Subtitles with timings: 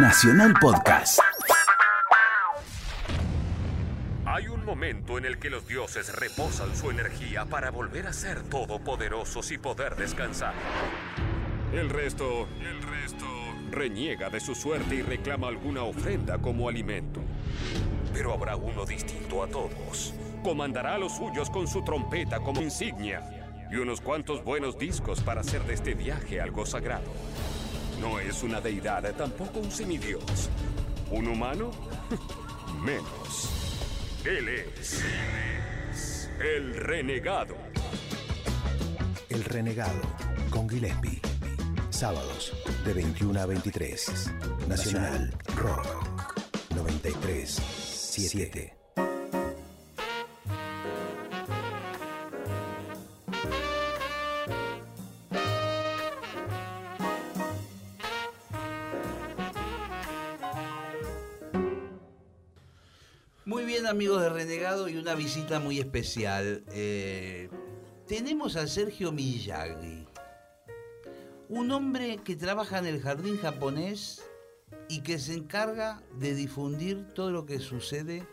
[0.00, 1.18] Nacional Podcast.
[4.24, 8.42] Hay un momento en el que los dioses reposan su energía para volver a ser
[8.44, 10.54] todopoderosos y poder descansar.
[11.72, 13.26] El resto, el resto,
[13.72, 17.20] reniega de su suerte y reclama alguna ofrenda como alimento.
[18.12, 20.14] Pero habrá uno distinto a todos.
[20.44, 23.22] Comandará a los suyos con su trompeta como insignia
[23.68, 27.10] y unos cuantos buenos discos para hacer de este viaje algo sagrado.
[28.00, 30.50] No es una deidad, tampoco un semidios.
[31.10, 31.70] ¿Un humano?
[32.82, 33.50] Menos.
[34.24, 35.04] Él es,
[36.40, 37.54] el renegado.
[39.28, 40.00] El renegado
[40.50, 41.20] con Gillespie.
[41.90, 42.52] Sábados
[42.84, 44.32] de 21 a 23.
[44.68, 45.86] Nacional, Rock
[46.70, 48.72] 93-7.
[63.88, 66.62] Amigos de Renegado y una visita muy especial.
[66.72, 67.48] Eh,
[68.06, 70.06] tenemos a Sergio Miyagi,
[71.48, 74.22] un hombre que trabaja en el jardín japonés
[74.90, 78.26] y que se encarga de difundir todo lo que sucede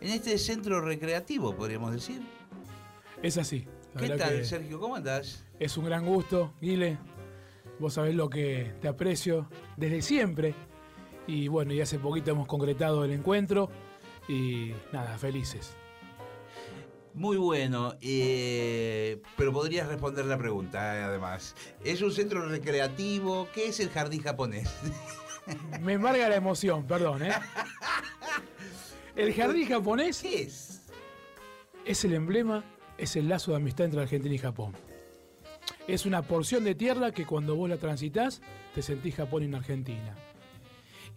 [0.00, 2.20] en este centro recreativo, podríamos decir.
[3.22, 3.66] Es así.
[3.96, 4.80] ¿Qué tal, que Sergio?
[4.80, 5.44] ¿Cómo andás?
[5.60, 6.98] Es un gran gusto, Guile.
[7.78, 10.54] Vos sabés lo que te aprecio desde siempre.
[11.28, 13.70] Y bueno, y hace poquito hemos concretado el encuentro.
[14.28, 15.76] Y nada, felices.
[17.14, 21.54] Muy bueno, eh, pero podrías responder la pregunta, eh, además.
[21.84, 23.48] ¿Es un centro recreativo?
[23.52, 24.74] ¿Qué es el jardín japonés?
[25.82, 27.32] Me embarga la emoción, perdón, ¿eh?
[29.14, 30.80] El jardín japonés ¿Qué es?
[31.84, 32.64] es el emblema,
[32.96, 34.72] es el lazo de amistad entre Argentina y Japón.
[35.86, 38.40] Es una porción de tierra que cuando vos la transitas
[38.74, 40.16] te sentís Japón en Argentina.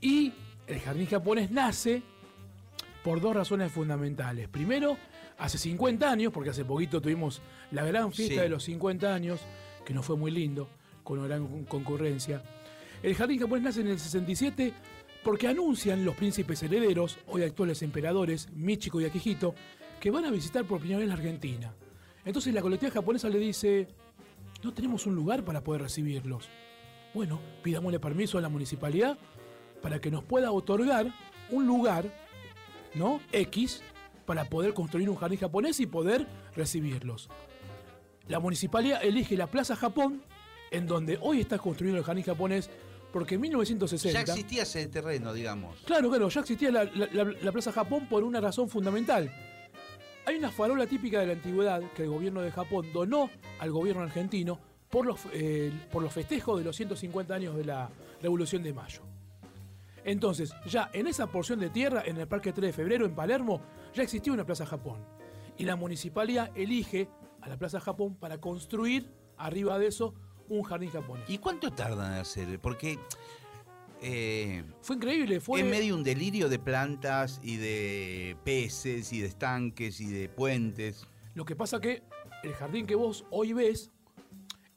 [0.01, 0.33] Y
[0.67, 2.03] el jardín japonés nace
[3.05, 4.47] por dos razones fundamentales.
[4.49, 4.97] Primero,
[5.37, 7.39] hace 50 años, porque hace poquito tuvimos
[7.71, 8.39] la gran fiesta Sí.
[8.41, 9.39] de los 50 años,
[9.85, 10.67] que nos fue muy lindo,
[11.03, 12.41] con una gran con- concurrencia.
[13.03, 14.73] El jardín japonés nace en el 67
[15.23, 19.53] porque anuncian los príncipes herederos, hoy actuales emperadores, Michiko y Akihito,
[19.99, 21.73] que van a visitar por primera vez la Argentina.
[22.25, 23.87] Entonces la colectividad japonesa le dice,
[24.63, 26.49] no tenemos un lugar para poder recibirlos.
[27.13, 29.15] Bueno, pidámosle permiso a la municipalidad
[29.83, 31.13] para que nos pueda otorgar
[31.51, 32.24] un lugar,
[32.95, 33.19] ¿no?
[33.31, 33.81] X,
[34.25, 36.25] para poder construir un jardín japonés y poder
[36.55, 37.29] recibirlos.
[38.27, 40.23] La municipalidad elige la Plaza Japón,
[40.71, 42.69] en donde hoy está construido el jardín japonés,
[43.13, 44.13] porque en 1960...
[44.13, 45.77] Ya existía ese terreno, digamos.
[45.85, 49.31] Claro, claro, ya existía la, la- la- la Plaza Japón por una razón fundamental.
[50.25, 53.29] Hay una farola típica de la antigüedad que el gobierno de Japón donó
[53.59, 57.89] al gobierno argentino por los, eh, por los festejos de los 150 años de la
[58.23, 59.01] Revolución de Mayo.
[60.05, 63.61] Entonces, ya en esa porción de tierra, en el Parque 3 de Febrero, en Palermo,
[63.93, 65.03] ya existía una Plaza Japón.
[65.57, 67.09] Y la municipalidad elige
[67.41, 70.13] a la Plaza Japón para construir arriba de eso
[70.47, 71.27] un jardín japonés.
[71.27, 72.59] ¿Y cuánto tardan en hacer?
[72.59, 72.99] Porque
[74.01, 75.61] eh, Fue increíble, fue...
[75.61, 81.07] en medio un delirio de plantas y de peces y de estanques y de puentes.
[81.33, 82.03] Lo que pasa que
[82.43, 83.91] el jardín que vos hoy ves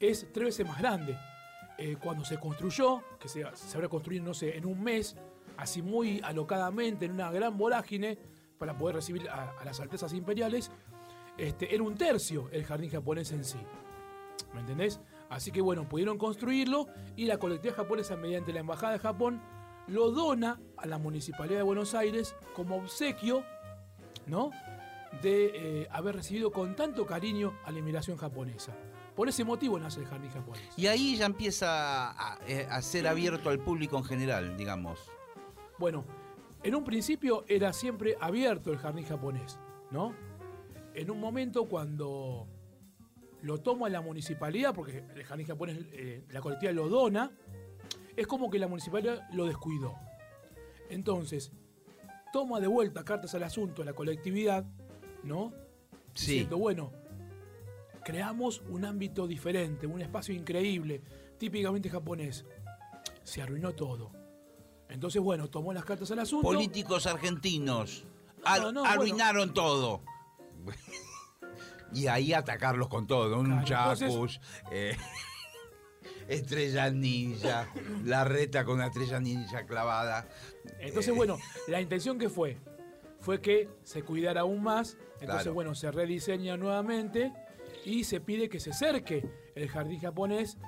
[0.01, 1.19] es tres veces más grande.
[1.79, 5.17] Eh, cuando se construyó, que se, habrá construido, no sé, en un mes,
[5.57, 8.19] así muy alocadamente, en una gran vorágine,
[8.59, 10.73] para poder recibir a, a las altezas imperiales,
[11.39, 13.59] este, era un tercio el jardín japonés en sí.
[14.53, 15.01] ¿Me entendés?
[15.31, 19.41] Así que bueno, pudieron construirlo y la colectividad japonesa, mediante la Embajada de Japón,
[19.87, 23.45] lo dona a la Municipalidad de Buenos Aires como obsequio,
[24.27, 24.51] ¿no?
[25.23, 28.75] De eh, haber recibido con tanto cariño a la inmigración japonesa.
[29.19, 30.63] Por ese motivo nace el jardín japonés.
[30.77, 35.11] Y ahí ya empieza a, eh, a ser abierto al público en general, digamos.
[35.77, 36.05] Bueno,
[36.63, 39.59] en un principio era siempre abierto el jardín japonés,
[39.91, 40.15] ¿no?
[40.95, 42.47] En un momento cuando
[43.43, 47.33] lo toma la municipalidad, porque el jardín japonés, eh, la colectividad lo dona,
[48.15, 49.97] es como que la municipalidad lo descuidó.
[50.91, 51.51] Entonces,
[52.33, 54.65] toma de vuelta cartas al asunto la colectividad,
[55.25, 55.53] ¿no?
[56.15, 56.35] Sí.
[56.35, 56.93] Diciendo, bueno,
[58.09, 61.03] creamos un ámbito diferente, un espacio increíble,
[61.37, 62.47] típicamente japonés.
[63.23, 64.11] Se arruinó todo.
[64.89, 66.47] Entonces, bueno, tomó las cartas al asunto.
[66.49, 68.07] Políticos argentinos
[68.45, 70.01] ar- No, no, arruinaron todo.
[71.93, 74.41] y ahí atacarlos con todo, un Claro, chacus,
[74.73, 74.97] eh,
[76.29, 77.69] estrella ninja,
[78.07, 80.27] la reta con la estrella ninja clavada.
[80.81, 82.57] Entonces, bueno, la intención que fue,
[83.21, 84.97] fue que se cuidara aún más.
[85.21, 85.53] Entonces, Claro.
[85.53, 87.35] bueno, se rediseña nuevamente
[87.89, 90.59] y se pide que se cerque el jardín japonés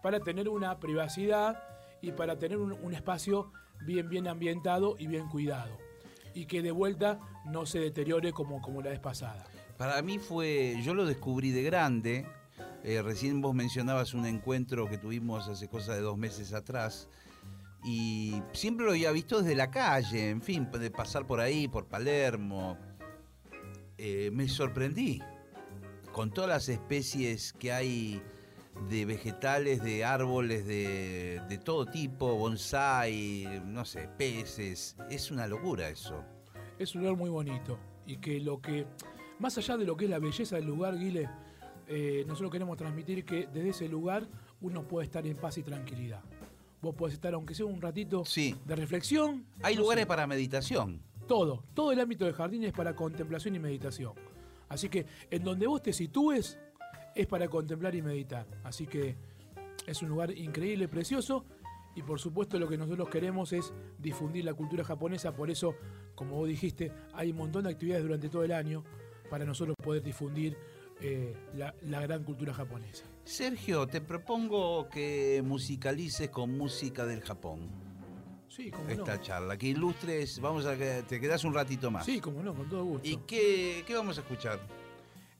[0.00, 1.60] para tener una privacidad
[2.00, 3.50] y para tener un, espacio
[3.84, 5.76] bien, bien ambientado y bien cuidado.
[6.34, 9.44] Y que de vuelta no se deteriore como, como la vez pasada.
[9.76, 12.26] Para mí fue, yo lo descubrí de grande.
[12.84, 17.08] Eh, recién vos mencionabas un encuentro que tuvimos hace cosa de dos meses atrás.
[17.84, 21.86] Y siempre lo había visto desde la calle, en fin, de pasar por ahí, por
[21.86, 22.78] Palermo.
[23.96, 25.20] Eh, me sorprendí
[26.12, 28.22] con todas las especies que hay
[28.88, 34.96] de vegetales, de árboles de, de todo tipo, bonsai, no sé, peces.
[35.10, 36.24] Es una locura eso.
[36.78, 38.86] Es un lugar muy bonito y que lo que,
[39.38, 41.28] más allá de lo que es la belleza del lugar, Guile,
[41.88, 44.28] eh, nosotros queremos transmitir que desde ese lugar
[44.60, 46.20] uno puede estar en paz y tranquilidad.
[46.80, 48.54] Vos podés estar, aunque sea un ratito Sí.
[48.64, 49.44] de reflexión.
[49.62, 51.00] Hay no lugares sé, para meditación.
[51.26, 54.12] Todo, todo el ámbito del jardín es para contemplación y meditación.
[54.68, 56.58] Así que en donde vos te sitúes
[57.14, 58.46] es para contemplar y meditar.
[58.64, 59.16] Así que
[59.86, 61.44] es un lugar increíble, precioso.
[61.94, 65.34] Y por supuesto lo que nosotros queremos es difundir la cultura japonesa.
[65.34, 65.74] Por eso,
[66.14, 68.84] como vos dijiste, hay un montón de actividades durante todo el año
[69.28, 70.56] para nosotros poder difundir
[71.00, 73.04] eh, la, la gran cultura japonesa.
[73.24, 77.87] Sergio, te propongo que musicalices con música del Japón
[78.58, 79.22] Sí, como esta no.
[79.22, 82.04] charla, que ilustres, vamos a te quedas un ratito más.
[82.04, 83.08] Sí, como no, con todo gusto.
[83.08, 84.58] ¿Y qué, qué vamos a escuchar?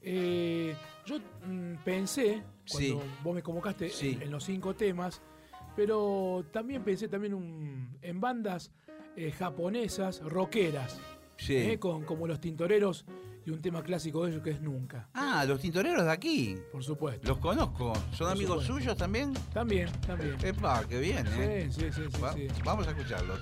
[0.00, 0.72] Eh,
[1.04, 3.08] yo mm, pensé, cuando Sí.
[3.24, 4.10] vos me convocaste Sí.
[4.12, 5.20] en, en los cinco temas,
[5.74, 8.70] pero también pensé también un- en bandas
[9.16, 11.00] eh, japonesas, rockeras,
[11.38, 11.56] Sí.
[11.56, 13.04] eh, con, como los tintoreros
[13.48, 16.58] y un tema clásico de ellos que es Nunca, Ah, los tintoreros de aquí.
[16.70, 17.26] por supuesto.
[17.26, 17.94] Los conozco.
[18.12, 18.74] ¿Son Por amigos supuesto.
[18.74, 19.32] suyos también?
[19.54, 20.36] También, también.
[20.44, 21.68] Epa, qué bien, ¿eh?
[21.70, 22.46] Sí, sí, sí, sí, Va- sí.
[22.62, 23.40] Vamos a escucharlos.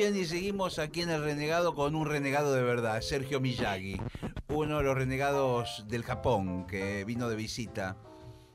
[0.00, 4.00] Bien, y seguimos aquí en el renegado con un renegado de verdad, Sergio Miyagi,
[4.48, 7.98] uno de los renegados del Japón que vino de visita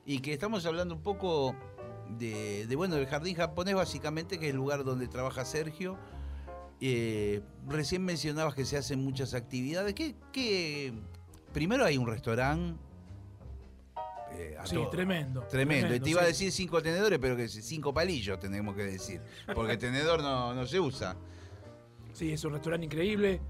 [0.04, 1.54] y que estamos hablando un poco
[2.18, 5.96] de, de, bueno, del jardín japonés básicamente, que es el lugar donde trabaja Sergio.
[6.80, 9.94] Eh, recién mencionabas que se hacen muchas actividades.
[9.94, 10.92] ¿Qué, qué-
[11.52, 12.76] Primero hay un restaurante
[14.32, 14.90] eh, a Sí, todo.
[14.90, 15.42] tremendo.
[15.48, 15.94] Tremendo.
[15.94, 19.22] Y te iba a decir cinco tenedores, pero que cinco palillos tenemos que decir.
[19.54, 21.16] Porque tenedor no, no se usa.
[22.16, 23.42] Sí, es un restaurante increíble,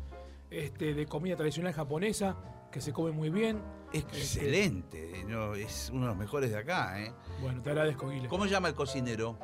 [0.51, 2.37] este, de comida tradicional japonesa,
[2.73, 3.63] que se come muy bien.
[3.93, 5.25] Excelente.
[5.29, 7.01] no, es uno de los mejores de acá.
[7.01, 7.13] ¿eh?
[7.41, 8.27] Bueno, te agradezco, Guile.
[8.27, 9.39] ¿Cómo llama el cocinero?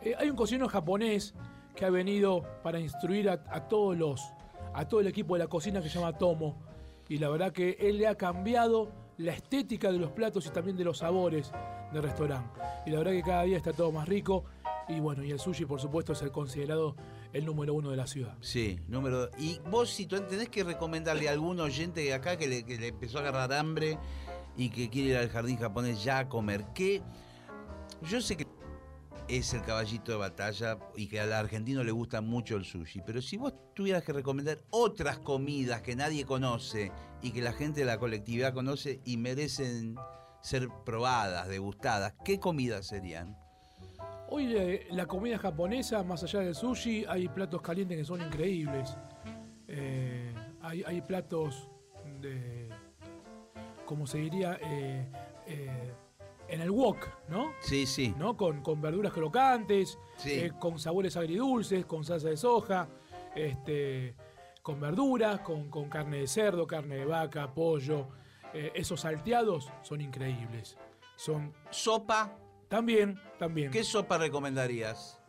[0.00, 1.34] Eh, hay un cocinero japonés
[1.76, 4.32] que ha venido para instruir a, a todos los,
[4.72, 6.56] a todo el equipo de la cocina que se llama Tomo.
[7.06, 10.78] Y la verdad que él le ha cambiado la estética de los platos y también
[10.78, 11.52] de los sabores
[11.92, 12.48] del restaurante.
[12.86, 14.46] Y la verdad que cada día está todo más rico.
[14.88, 16.96] Y bueno, y el sushi, por supuesto, es el considerado
[17.32, 18.36] el número uno de la ciudad.
[18.40, 19.30] Sí, número.
[19.38, 22.74] Y vos, si tú tenés que recomendarle a algún oyente de acá que le, que
[22.86, 23.98] empezó a agarrar hambre
[24.56, 27.02] y que quiere ir al jardín japonés ya a comer, ¿qué?
[28.02, 28.46] Yo sé que
[29.28, 33.20] es el caballito de batalla y que al argentino le gusta mucho el sushi, pero
[33.20, 37.86] si vos tuvieras que recomendar otras comidas que nadie conoce y que la gente de
[37.86, 39.96] la colectividad conoce y merecen
[40.40, 43.36] ser probadas, degustadas, ¿qué comidas serían?
[44.30, 48.96] Hoy eh, la comida japonesa, más allá del sushi, hay platos calientes que son increíbles.
[49.66, 51.70] Eh, hay, hay platos
[52.20, 52.68] de,
[53.86, 55.06] como se diría, eh,
[56.48, 57.52] en el wok, ¿no?
[57.60, 58.14] Sí, sí.
[58.18, 58.36] ¿No?
[58.36, 60.50] Con, con verduras crocantes, Sí.
[60.58, 62.88] con sabores agridulces, con salsa de soja,
[63.34, 64.14] este,
[64.62, 68.08] con verduras, con, con carne de cerdo, carne de vaca, pollo.
[68.52, 70.76] Esos salteados son increíbles.
[71.16, 72.36] Son sopa.
[72.68, 73.70] También, también.
[73.70, 75.20] ¿Qué sopa recomendarías?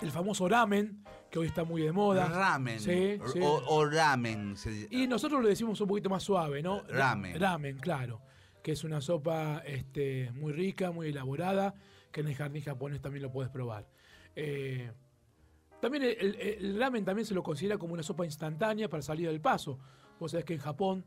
[0.00, 2.26] El famoso ramen, que hoy está muy de moda.
[2.28, 2.80] Ramen.
[2.80, 3.40] Sí, o, sí.
[3.42, 4.56] o ramen.
[4.56, 6.82] se- Y nosotros lo decimos un poquito más suave, ¿no?
[6.88, 7.38] Ramen.
[7.40, 8.20] Ramen, claro.
[8.62, 11.74] Que es una sopa este, muy rica, muy elaborada,
[12.10, 13.86] que en el jardín japonés también lo puedes probar.
[14.34, 14.90] Eh,
[15.80, 19.28] también el, el- el ramen también se lo considera como una sopa instantánea para salir
[19.28, 19.78] del paso.
[20.18, 21.04] Vos sabés que en Japón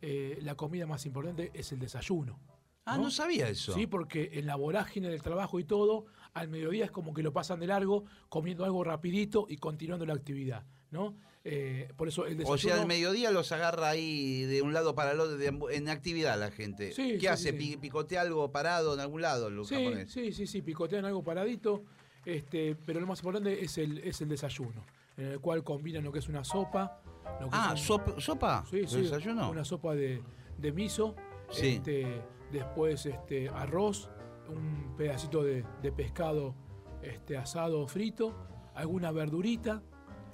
[0.00, 2.38] eh, la comida más importante es el desayuno.
[2.84, 3.72] Ah, no sabía eso.
[3.74, 7.32] Sí, porque en la vorágine del trabajo y todo, al mediodía es como que lo
[7.32, 11.14] pasan de largo, comiendo algo rapidito y continuando la actividad, ¿no?
[11.44, 12.54] Eh, por eso el desayuno...
[12.54, 15.88] O sea, al mediodía los agarra ahí de un lado para el otro, de- en
[15.88, 16.92] actividad la gente.
[16.92, 17.58] Sí, ¿Qué sí, hace?
[17.58, 17.76] sí.
[17.76, 20.12] ¿Picotea algo parado en algún lado los Sí, japoneses?
[20.12, 21.84] sí, sí, sí, picotean algo paradito,
[22.24, 24.84] este, pero lo más importante es el, es el desayuno,
[25.16, 27.00] en el cual combinan lo que es una sopa.
[27.40, 28.64] Lo que Ah, es ¿sopa?
[28.68, 29.50] Sí, ¿De sí, desayuno?
[29.50, 30.22] Una sopa de,
[30.58, 31.14] de miso,
[31.50, 31.68] Sí.
[31.76, 32.20] este,
[32.52, 34.10] después este, arroz,
[34.48, 36.54] un pedacito de, de pescado
[37.02, 38.34] este, asado o frito,
[38.74, 39.82] alguna verdurita.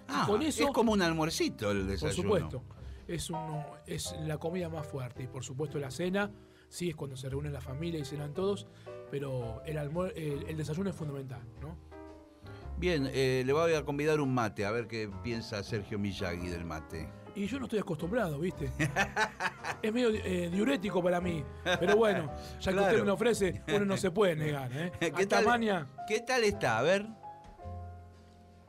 [0.08, 2.22] Ah, con eso, es como un almuercito el por desayuno.
[2.22, 2.62] supuesto,
[3.08, 5.24] es, uno, es la comida más fuerte.
[5.24, 6.30] Y por supuesto la cena,
[6.68, 8.66] sí es cuando se reúnen la familia y cenan todos,
[9.10, 11.76] pero el, almuer- el, el desayuno es fundamental, ¿no?
[12.78, 16.64] Bien, eh, le voy a convidar un mate, a ver qué piensa Sergio Miyagi del
[16.64, 17.08] mate.
[17.36, 18.72] Y yo no estoy acostumbrado, ¿viste?
[19.82, 21.44] es medio eh, diurético para mí.
[21.78, 22.82] Pero bueno, ya que Claro.
[22.88, 24.90] usted me lo ofrece, uno no se puede negar, ¿eh?
[25.00, 26.78] ¿Qué Hasta tal, maña ¿Qué tal está?
[26.78, 27.06] A ver.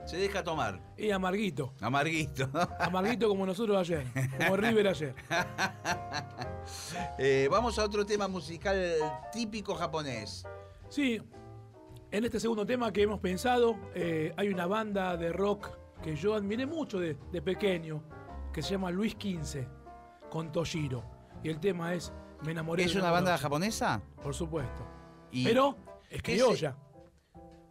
[0.05, 0.79] Se deja tomar.
[0.97, 1.73] y amarguito.
[1.81, 2.49] Amarguito.
[2.79, 4.05] Amarguito como nosotros ayer.
[4.37, 5.13] Como River ayer.
[7.17, 8.77] Eh, vamos a otro tema musical
[9.33, 10.45] típico japonés.
[10.89, 11.21] Sí,
[12.11, 15.69] en este segundo tema que hemos pensado, eh, hay una banda de rock
[16.01, 18.01] que yo admiré mucho de, de pequeño,
[18.57, 19.67] que se llama Luis XV,
[20.31, 21.03] con Toshiro.
[21.43, 22.11] Y el tema es
[22.41, 24.01] Me enamoré ¿Es de una banda japonesa?
[24.23, 24.83] Por supuesto.
[25.29, 25.77] Y- Pero
[26.09, 26.75] es ¿Qué criolla.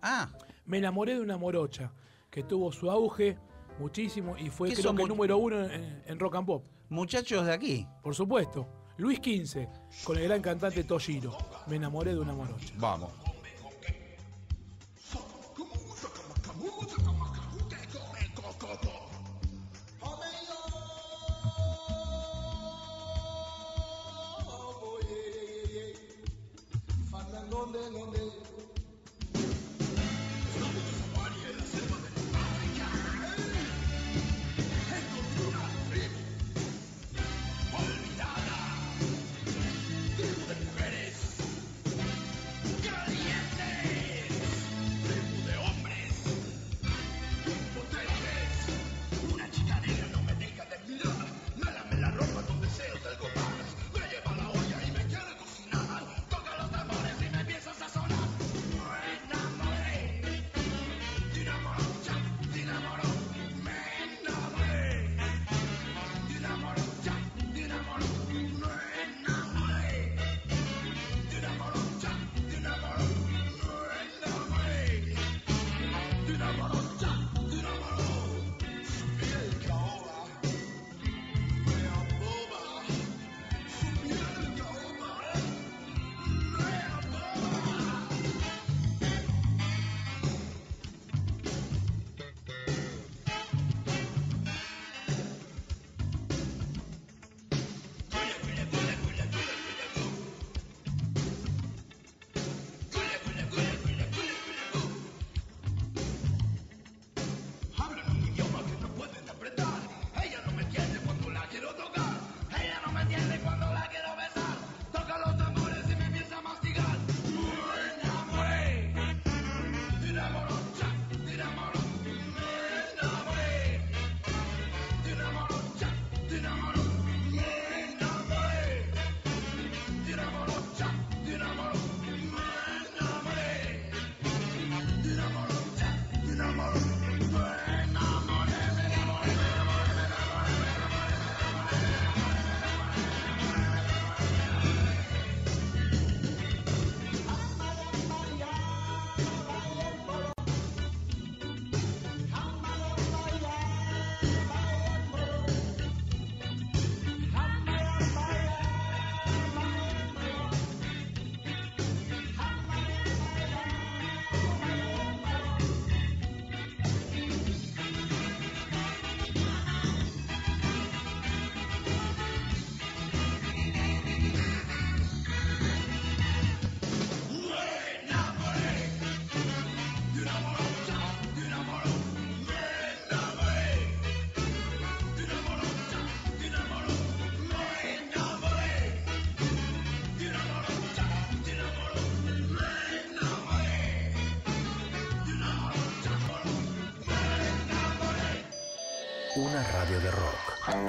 [0.01, 0.29] Ah.
[0.65, 1.93] Me enamoré de una morocha
[2.31, 3.37] que tuvo su auge
[3.81, 6.65] muchísimo y fue ¿Qué creo que mu- número uno en, en rock and pop.
[6.89, 7.89] Muchachos de aquí.
[8.01, 8.69] Por supuesto.
[8.97, 9.67] Luis XV,
[10.05, 11.37] con el gran cantante Toshiro.
[11.67, 12.73] Me enamoré de una morocha.
[12.79, 13.11] Vamos.
[27.77, 28.26] Una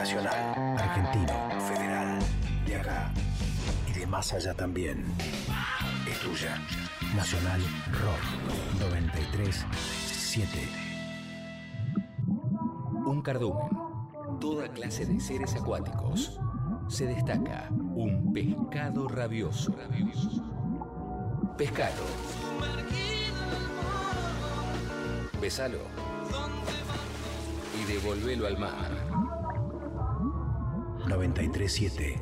[0.07, 1.35] Nacional, argentino,
[1.67, 2.19] federal.
[2.65, 3.11] De acá.
[3.89, 5.03] Y de más allá también.
[6.09, 6.61] Es tuya.
[7.13, 7.59] Nacional
[7.91, 8.23] Rock
[8.79, 10.47] 937.
[13.05, 13.67] Un cardumen.
[14.39, 16.39] Toda clase de seres acuáticos.
[16.87, 19.75] Se destaca un pescado rabioso.
[21.57, 22.05] Pescado.
[25.41, 25.79] Besalo.
[27.77, 29.06] Y devolvelo al mar.
[31.07, 32.19] 937.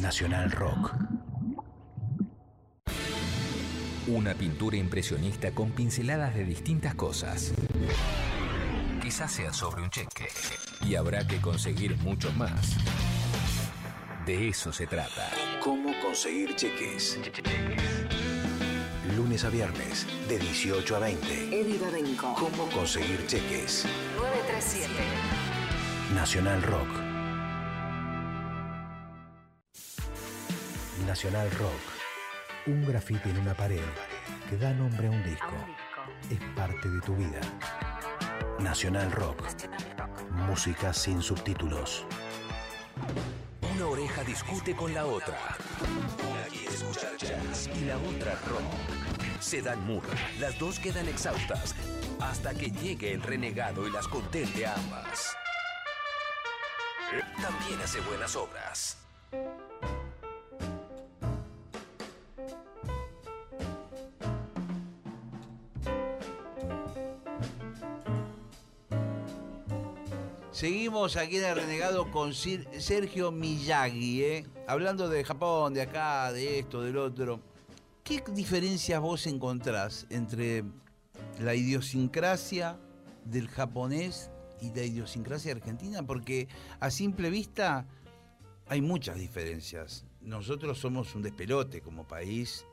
[0.00, 0.94] Nacional Rock.
[4.08, 7.52] Una pintura impresionista con pinceladas de distintas cosas.
[9.00, 10.26] Quizás sea sobre un cheque.
[10.86, 12.76] Y habrá que conseguir mucho más.
[14.26, 15.30] De eso se trata.
[15.62, 17.18] ¿Cómo conseguir cheques?
[19.16, 21.60] Lunes a viernes, de 18 a 20.
[21.60, 22.34] Eddie Babenco.
[22.34, 23.86] ¿Cómo conseguir cheques?
[24.16, 24.92] 937.
[26.14, 27.07] Nacional Rock.
[31.08, 31.80] Nacional Rock.
[32.66, 33.80] Un grafite en una pared
[34.50, 35.54] que da nombre a un disco.
[36.28, 37.40] Es parte de tu vida.
[38.58, 39.42] Nacional Rock.
[40.32, 42.04] Música sin subtítulos.
[43.74, 45.56] Una oreja discute con la otra.
[46.30, 49.40] Una quiere escuchar jazz y la otra rock.
[49.40, 51.74] Se dan murra, las dos quedan exhaustas
[52.20, 55.34] hasta que llegue el renegado y las contente a ambas.
[57.40, 58.98] También hace buenas obras.
[70.58, 74.46] Seguimos aquí en el Renegado con Sir- Sergio Miyagi, ¿eh?
[74.66, 77.38] hablando de Japón, de acá, de esto, del otro.
[78.02, 80.64] ¿Qué diferencias vos encontrás entre
[81.38, 82.76] la idiosincrasia
[83.24, 86.02] del japonés y la idiosincrasia argentina?
[86.04, 86.48] Porque
[86.80, 87.86] a simple vista
[88.66, 90.06] hay muchas diferencias.
[90.22, 92.66] Nosotros somos un despelote como país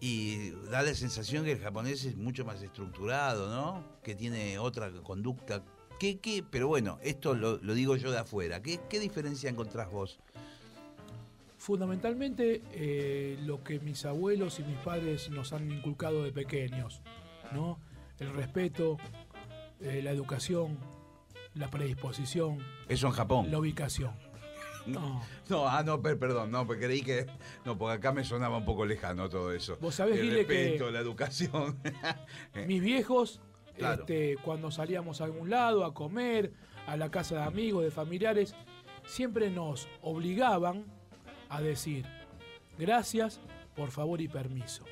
[0.00, 3.82] y da la sensación que el japonés es mucho más estructurado, ¿no?
[4.02, 5.64] Que tiene otra conducta.
[5.98, 6.44] ¿Qué, qué?
[6.48, 8.60] Pero bueno, esto lo, lo digo yo de afuera.
[8.62, 10.18] ¿Qué, qué diferencia encontrás vos?
[11.58, 17.00] Fundamentalmente eh, lo que mis abuelos y mis padres nos han inculcado de pequeños,
[17.52, 17.80] ¿no?
[18.18, 18.98] El respeto,
[19.80, 20.78] eh, la educación,
[21.54, 23.50] la predisposición, Eso en Japón.
[23.50, 24.12] la ubicación.
[24.86, 25.20] No.
[25.48, 27.26] No, ah, no, per- perdón, no, porque creí que.
[27.64, 29.76] No, porque acá me sonaba un poco lejano todo eso.
[29.80, 31.76] Vos sabés, El que- respeto, la educación.
[32.68, 33.40] Mis viejos,
[33.76, 36.52] Este, cuando salíamos a algún lado a comer,
[36.86, 38.54] a la casa de amigos, de familiares,
[39.04, 40.84] siempre nos obligaban
[41.48, 42.06] a decir
[42.78, 43.40] gracias,
[43.74, 44.84] por favor y permiso.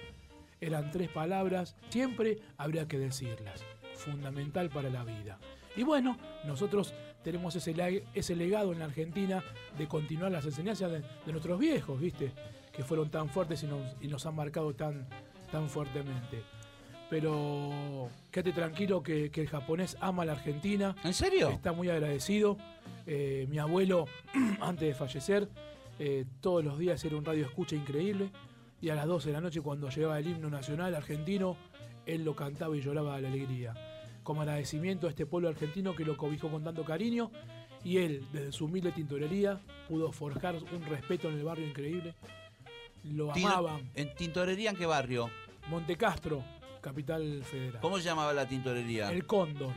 [0.61, 3.65] Eran tres palabras, siempre habría que decirlas.
[3.95, 5.39] Fundamental para la vida.
[5.77, 9.43] Y bueno, nosotros tenemos ese, ese legado en la Argentina
[9.79, 12.33] de continuar las enseñanzas de, de nuestros viejos, ¿viste?
[12.73, 15.07] Que fueron tan fuertes y nos, y nos han marcado tan,
[15.51, 16.43] tan fuertemente.
[17.11, 20.97] Pero quédate tranquilo que, que el japonés ama a la Argentina.
[21.05, 21.51] ¿En serio?
[21.51, 22.57] Está muy agradecido.
[23.07, 24.07] Eh, mi abuelo,
[24.61, 25.49] antes de fallecer,
[25.99, 28.31] eh, todos los días era un radio escucha increíble.
[28.81, 31.57] Y a las 12 de la noche, cuando llegaba el himno nacional argentino,
[32.07, 33.75] él lo cantaba y lloraba de la alegría.
[34.23, 37.31] Como agradecimiento a este pueblo argentino que lo cobijó con tanto cariño.
[37.83, 42.15] Y él, desde su humilde tintorería, pudo forjar un respeto en el barrio increíble.
[43.05, 43.91] Lo amaban.
[43.95, 45.29] ¿En tintorería en qué barrio?
[45.69, 46.43] Montecastro,
[46.85, 47.81] capital federal.
[47.81, 49.11] ¿Cómo se llamaba la tintorería?
[49.11, 49.73] El cóndor.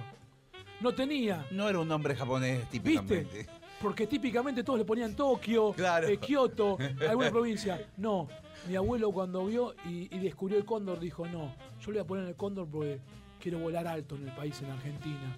[0.82, 3.38] No tenía, No era un nombre japonés típicamente.
[3.38, 3.48] ¿viste?
[3.82, 6.08] Porque típicamente todos le ponían Tokio, Claro.
[6.08, 6.78] eh, Kioto,
[7.10, 7.88] alguna provincia.
[7.96, 8.28] No,
[8.68, 12.08] mi abuelo cuando vio y, y descubrió el cóndor dijo, no, yo le voy a
[12.08, 13.00] poner el cóndor porque
[13.40, 15.38] quiero volar alto en el país, en Argentina,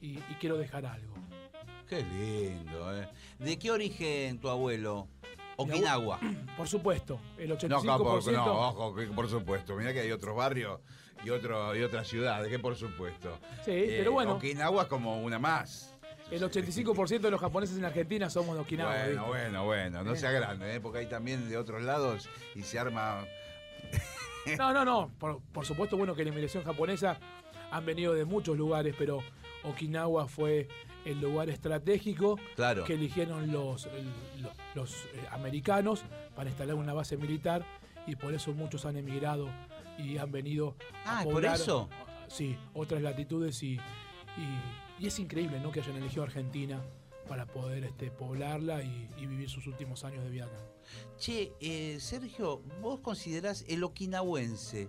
[0.00, 1.14] y, y quiero dejar algo.
[1.88, 3.06] Qué lindo, ¿eh?
[3.38, 5.06] ¿De qué origen tu abuelo?
[5.56, 6.18] Okinawa.
[6.56, 7.68] Por supuesto, el 85%.
[7.68, 9.74] No, capo, no, ojo, que por supuesto.
[9.76, 10.80] Mira que hay otros barrios
[11.24, 13.38] y, otro, y otras ciudades, que por supuesto.
[13.64, 15.94] Sí, Eh, pero bueno, Okinawa es como una más.
[16.30, 18.90] el 85% de los japoneses en Argentina somos de Okinawa.
[18.92, 19.26] bueno, ¿viste?
[19.28, 20.80] bueno, bueno, no sea grande, ¿eh?
[20.80, 23.24] porque hay también de otros lados y se arma.
[24.58, 25.10] No, no, no.
[25.18, 27.18] Por, por supuesto, bueno, que la inmigración japonesa
[27.70, 29.20] han venido de muchos lugares, pero
[29.62, 30.68] Okinawa fue
[31.04, 32.84] el lugar estratégico Claro.
[32.84, 33.88] que eligieron los,
[34.40, 36.02] los, los, eh, americanos
[36.34, 37.64] para instalar una base militar
[38.06, 39.48] y por eso muchos han emigrado
[39.98, 41.88] y han venido Ah, a ¿es por poblar, eso?
[42.28, 45.70] Sí, otras latitudes y, y- y es increíble ¿no?
[45.72, 46.80] que hayan elegido Argentina
[47.28, 50.58] para poder este, poblarla y, y vivir sus últimos años de vida acá.
[51.18, 54.88] Che, eh, Sergio, ¿vos considerás el okinawense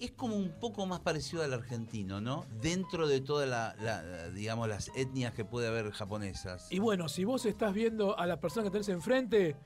[0.00, 2.44] es como un poco más parecido al argentino, ¿no?
[2.60, 6.66] Dentro de todas la, la- la- digamos, las etnias que puede haber japonesas.
[6.72, 9.56] Y bueno, si vos estás viendo a la persona que tenés enfrente,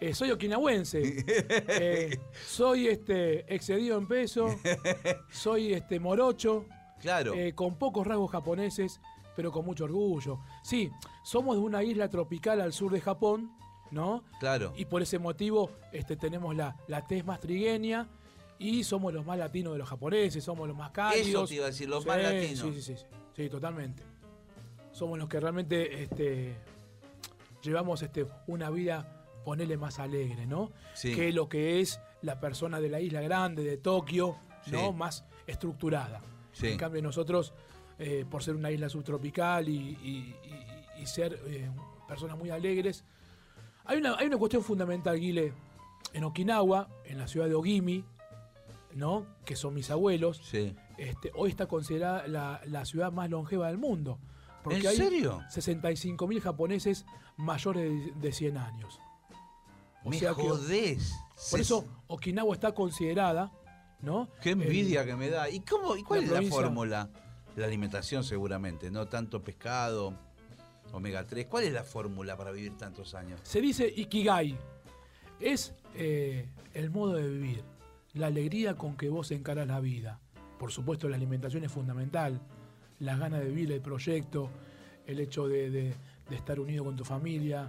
[0.00, 1.24] eh, soy okinawense.
[1.68, 4.46] Eh, soy este excedido en peso.
[5.30, 6.64] Soy este morocho.
[7.00, 7.34] Claro.
[7.34, 9.00] eh, con pocos rasgos japoneses,
[9.36, 10.40] pero con mucho orgullo.
[10.62, 10.90] Sí,
[11.22, 13.52] somos de una isla tropical al sur de Japón,
[13.90, 14.24] ¿no?
[14.40, 14.72] Claro.
[14.76, 18.08] Y por ese motivo este, tenemos la, la tez más trigueña
[18.58, 21.26] y somos los más latinos de los japoneses, somos los más cálidos.
[21.26, 22.58] Eso te iba a decir, los más latinos.
[22.60, 24.02] Sí, sí, sí, sí, sí, totalmente.
[24.92, 26.54] Somos los que realmente este,
[27.62, 30.72] llevamos este, una vida, ponele más alegre, ¿no?
[30.94, 31.14] Sí.
[31.14, 34.36] Que lo que es la persona de la isla grande, de Tokio,
[34.72, 34.92] ¿no?
[34.92, 36.20] Más estructurada.
[36.52, 36.68] Sí.
[36.68, 37.52] En cambio nosotros,
[37.98, 41.68] eh, por ser una isla subtropical y, y- y- y ser eh,
[42.08, 43.04] personas muy alegres,
[43.84, 45.52] hay una, hay una cuestión fundamental, Guile,
[46.14, 48.02] en Okinawa, en la ciudad de Ogimi,
[48.96, 49.26] ¿no?
[49.44, 50.74] que son mis abuelos, Sí.
[50.98, 54.18] este, hoy está considerada la, la ciudad más longeva del mundo.
[54.64, 55.40] Porque ¿En hay serio?
[55.50, 57.06] 65.000 japoneses
[57.36, 58.98] mayores de, de 100 años.
[60.04, 61.14] O Me sea que- jodés.
[61.50, 63.52] por eso Okinawa está considerada,
[64.00, 64.28] ¿no?
[64.40, 65.48] Qué envidia que me da.
[65.50, 65.94] ¿Y cómo?
[65.96, 67.10] ¿Y cuál la es la fórmula?
[67.54, 70.14] La alimentación seguramente, no tanto pescado,
[70.92, 71.46] omega 3.
[71.46, 73.40] ¿Cuál es la fórmula para vivir tantos años?
[73.44, 74.56] Se dice Ikigai.
[75.38, 77.62] Es eh, el modo de vivir,
[78.16, 80.18] la alegría con que vos encaras la vida.
[80.58, 82.40] Por supuesto, la alimentación es fundamental.
[82.98, 84.50] Las ganas de vivir el proyecto,
[85.06, 85.94] el hecho de, de-
[86.28, 87.68] de estar unido con tu familia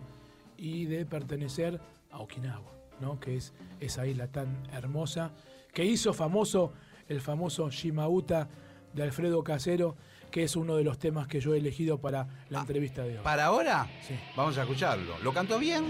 [0.57, 1.79] y de pertenecer
[2.11, 3.19] a Okinawa, ¿no?
[3.19, 5.31] que es esa isla tan hermosa
[5.73, 6.73] que hizo famoso
[7.07, 8.47] el famoso Shimauta
[8.93, 9.95] de Alfredo Casero,
[10.31, 13.23] que es uno de los temas que yo he elegido para la entrevista de hoy.
[13.23, 13.87] ¿Para ahora?
[14.01, 14.15] Sí.
[14.35, 15.19] Vamos a escucharlo.
[15.23, 15.83] ¿Lo cantó bien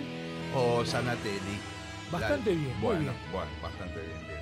[0.54, 1.58] o Sanatelli?
[2.12, 3.14] Bastante bien, muy Bueno, bien.
[3.32, 4.37] bueno, bastante bien, bien.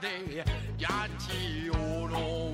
[0.00, 0.44] で
[0.78, 2.45] 八千代の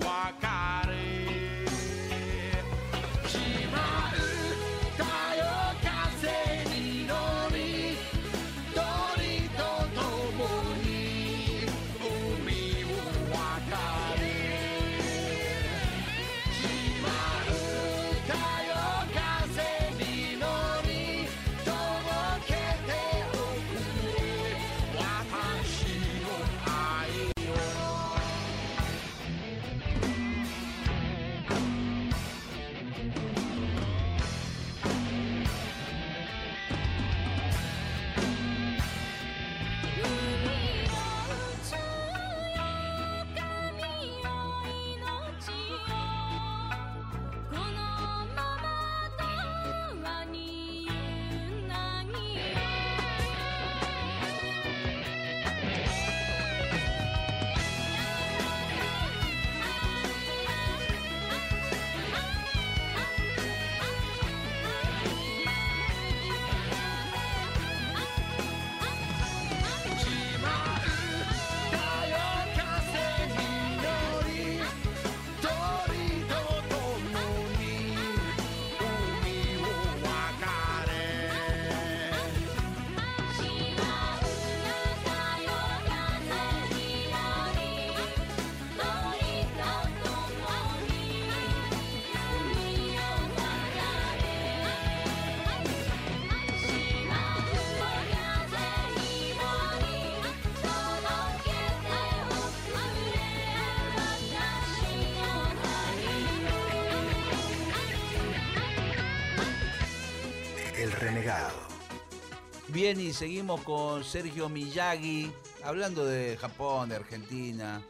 [112.73, 115.31] Bien, y seguimos con Sergio Miyagi,
[115.63, 117.83] hablando de Japón, de Argentina.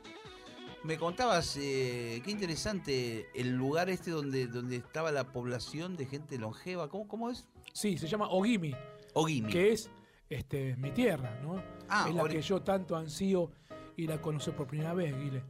[0.83, 6.37] Me contabas, eh, qué interesante el lugar este donde, donde estaba la población de gente
[6.37, 6.89] longeva.
[6.89, 7.47] ¿Cómo, cómo es?
[7.71, 8.75] Sí, se llama Ogimi,
[9.13, 9.49] Ogimi.
[9.49, 9.89] que es
[10.29, 11.63] este, mi tierra, ¿no?
[11.87, 13.51] Ah, es la que yo tanto ansío
[13.95, 15.43] ir a conocer por primera vez, Guile.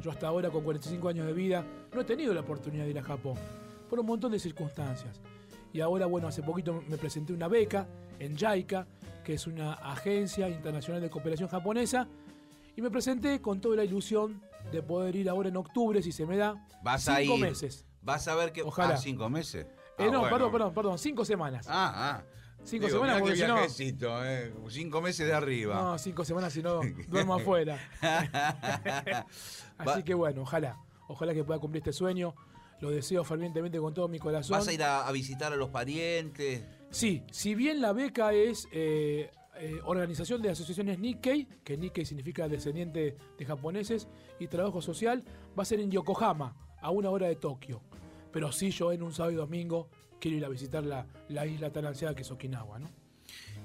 [0.00, 2.98] Yo hasta ahora, con 45 años de vida, no he tenido la oportunidad de ir
[2.98, 3.38] a Japón,
[3.88, 5.20] por un montón de circunstancias.
[5.72, 7.86] Y ahora, bueno, hace poquito me presenté una beca
[8.18, 8.86] en JICA,
[9.24, 12.06] que es una agencia internacional de cooperación japonesa,
[12.76, 16.26] y me presenté con toda la ilusión de poder ir ahora en octubre, si se
[16.26, 17.40] me da, Vas a cinco ir.
[17.42, 17.84] meses.
[18.02, 18.62] Vas a ver que.
[18.62, 18.94] Ojalá.
[18.94, 19.64] Ah, cinco meses.
[19.66, 20.28] Eh, Ah, no, bueno.
[20.36, 21.66] perdón, perdón, perdón, cinco semanas.
[21.68, 22.22] Ah, ah.
[22.64, 24.54] Cinco Digo, semanas, mirá porque qué si no- viajecito, eh.
[24.70, 25.74] Cinco meses de arriba.
[25.74, 27.78] No, cinco semanas si no duermo afuera.
[29.78, 30.78] Así Va- que bueno, ojalá.
[31.08, 32.34] Ojalá que pueda cumplir este sueño.
[32.80, 34.56] Lo deseo fervientemente con todo mi corazón.
[34.58, 36.64] Vas a ir a, a visitar a los parientes.
[36.94, 42.46] Sí, si bien la beca es eh, eh, organización de asociaciones Nikkei, que Nikkei significa
[42.48, 44.06] descendiente de japoneses,
[44.38, 45.24] y trabajo social,
[45.58, 47.82] va a ser en Yokohama, a una hora de Tokio.
[48.32, 49.88] Pero sí, yo en un sábado y domingo
[50.20, 52.88] quiero ir a visitar la, la isla tan ansiada que es Okinawa, ¿no?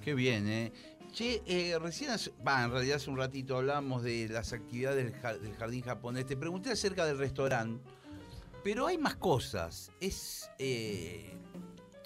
[0.04, 0.72] Qué bien, ¿eh?
[1.12, 5.38] Che, eh, recién, hace- en realidad hace un ratito hablamos de las actividades del, ja-
[5.38, 6.26] del jardín japonés.
[6.26, 7.80] Te pregunté acerca del restaurante,
[8.64, 9.92] pero hay más cosas.
[10.00, 10.50] Es.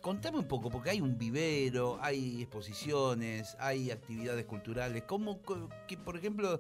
[0.04, 5.04] Contame un poco, porque hay un vivero, hay exposiciones, hay actividades culturales.
[5.04, 5.40] ¿Cómo,
[5.88, 6.60] que, por ejemplo,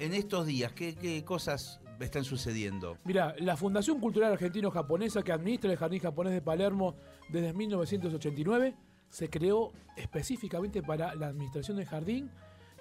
[0.00, 2.98] en estos días, qué, qué cosas están sucediendo?
[3.04, 6.96] Mira, la Fundación Cultural Argentino-Japonesa que administra el Jardín Japonés de Palermo
[7.28, 8.74] desde 1989
[9.08, 12.28] se creó específicamente para la administración del jardín.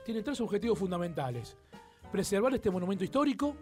[0.03, 1.55] Tiene tres objetivos fundamentales.
[2.11, 3.55] Preservar este monumento histórico,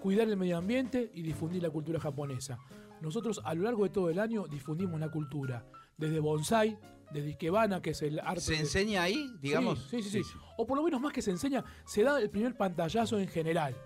[0.00, 2.56] cuidar el medio ambiente y difundir la cultura japonesa.
[3.00, 5.64] Nosotros a lo largo de todo el año difundimos la cultura,
[5.96, 6.78] desde bonsai,
[7.12, 8.40] desde ikebana, que es el arte...
[8.40, 9.86] ¿Se de- enseña ahí, digamos?
[9.90, 10.38] Sí, sí, sí, sí.
[10.56, 13.76] O por lo menos más que se enseña, se da el primer pantallazo en general,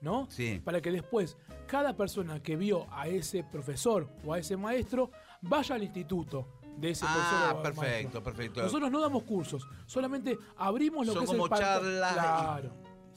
[0.00, 0.26] ¿no?
[0.30, 0.60] Sí.
[0.64, 5.10] Para que después cada persona que vio a ese profesor o a ese maestro
[5.42, 8.22] vaya al instituto de ese profesor Ah, perfecto, maestro.
[8.22, 8.62] perfecto.
[8.62, 12.72] Nosotros no damos cursos, solamente abrimos lo Son que es como el charlas Claro.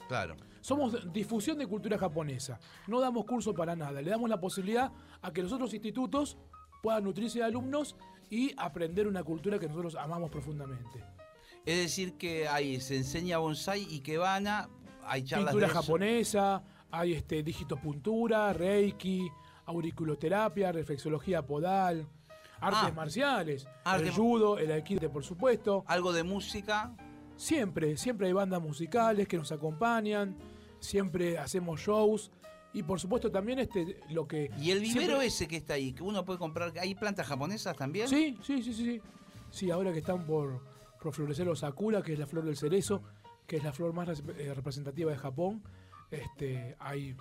[0.07, 0.35] Claro.
[0.61, 2.59] Somos difusión de cultura japonesa.
[2.87, 4.01] No damos curso para nada.
[4.01, 6.37] Le damos la posibilidad a que los otros institutos
[6.81, 7.95] puedan nutrirse de alumnos
[8.29, 11.03] y aprender una cultura que nosotros amamos profundamente.
[11.65, 14.69] Es decir, que ahí se enseña bonsai y que van a.
[15.03, 15.81] Hay charlas Pintura de eso.
[15.81, 19.27] japonesa, hay este digitopuntura, reiki,
[19.65, 22.07] auriculoterapia, reflexología podal,
[22.59, 22.93] artes Ah.
[22.95, 25.83] marciales, Arte- el judo, el aikido, por supuesto.
[25.87, 26.93] Algo de música.
[27.41, 30.37] Siempre, siempre hay bandas musicales que nos acompañan,
[30.79, 32.29] siempre hacemos shows
[32.71, 35.91] y por supuesto también este lo que Y el vivero siempre- ese que está ahí,
[35.91, 36.71] que uno puede comprar.
[36.79, 38.07] ¿Hay plantas japonesas también?
[38.07, 39.01] Sí, sí, sí, sí, sí.
[39.49, 40.61] Sí, ahora que están por,
[41.01, 43.01] por florecer los sakura, que es la flor del cerezo,
[43.47, 45.63] que es la flor más eh, representativa de Japón,
[46.11, 47.15] este, hay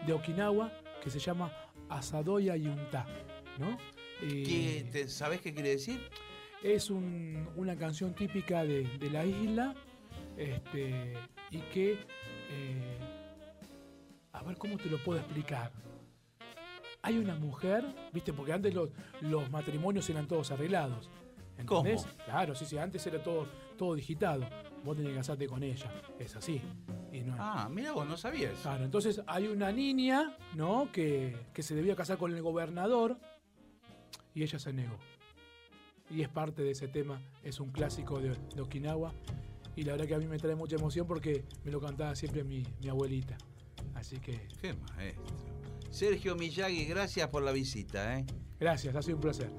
[0.06, 0.72] de Okinawa
[1.04, 1.52] que se llama
[1.90, 3.04] Asadoya Yunta,
[3.58, 3.76] ¿no?
[4.22, 6.00] Y ¿Qué, te- ¿Sabés qué quiere decir?
[6.62, 9.74] es un- una canción típica de, de la isla
[10.36, 11.14] este,
[11.50, 11.92] y que,
[12.50, 12.98] eh,
[14.32, 15.72] a ver cómo te lo puedo explicar.
[17.02, 18.90] Hay una mujer, viste, porque antes los,
[19.22, 21.08] los matrimonios eran todos arreglados.
[21.56, 22.02] ¿Entendés?
[22.02, 22.24] ¿Cómo?
[22.26, 23.46] Claro, sí, sí, antes era todo,
[23.78, 24.46] todo digitado.
[24.84, 25.90] Vos tenés que casarte con ella.
[26.18, 26.60] Es así.
[27.12, 28.58] Y no, Ah, mira vos, no sabías.
[28.60, 30.90] Claro, entonces hay una niña, ¿no?
[30.92, 33.18] Que, que se debía casar con el gobernador
[34.34, 34.98] y ella se negó.
[36.10, 39.12] Y es parte de ese tema, es un clásico de, de Okinawa.
[39.76, 42.42] Y la verdad que a mí me trae mucha emoción porque me lo cantaba siempre
[42.42, 43.38] mi, mi abuelita.
[43.94, 45.36] Así que Qué maestro.
[45.90, 48.26] Sergio Miyagi, gracias por la visita, ¿eh?
[48.58, 49.50] gracias, ha sido un placer.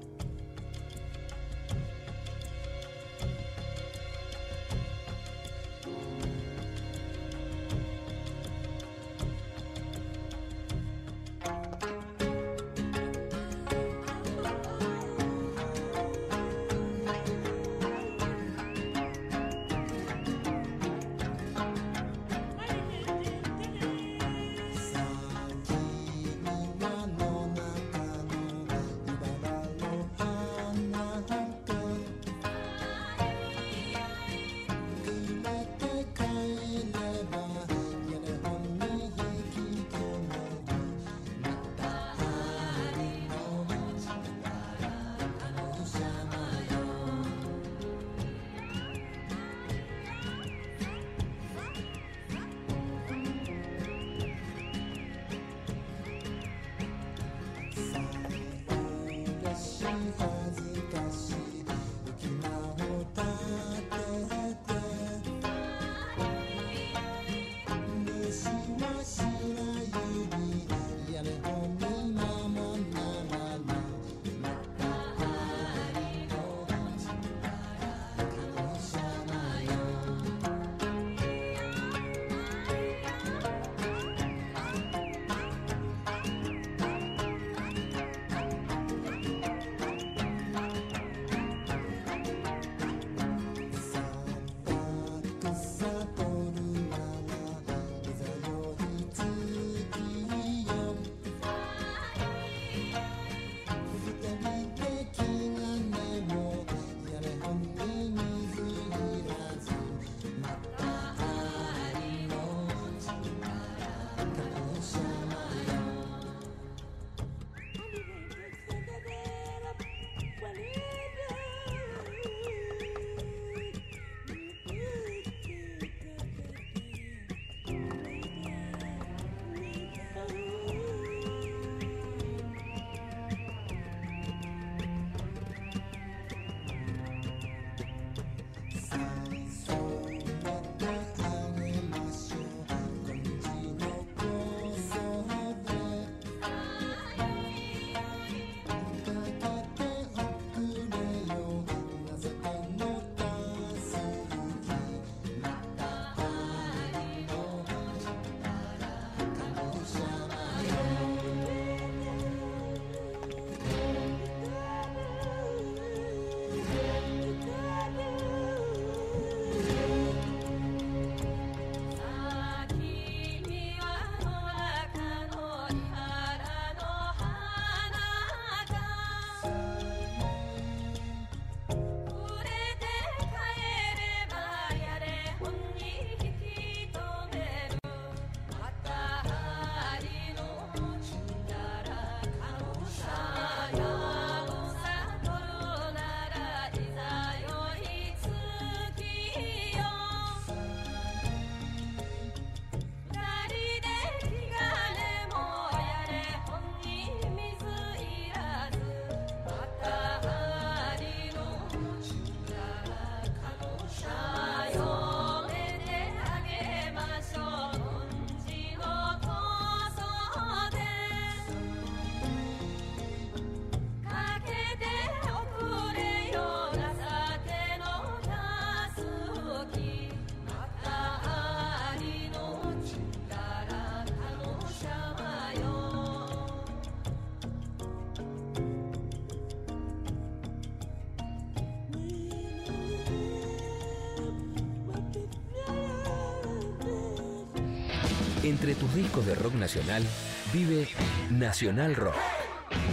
[248.62, 250.04] Entre tus discos de rock nacional
[250.52, 250.86] vive
[251.32, 252.14] Nacional Rock.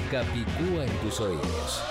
[0.10, 1.84] Capicúa en tus oídos.